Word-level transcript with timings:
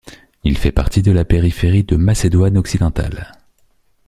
Il 0.43 0.57
fait 0.57 0.71
partie 0.71 1.03
de 1.03 1.11
la 1.11 1.25
périphérie 1.25 1.83
de 1.83 1.95
Macédoine-Occidentale. 1.95 3.33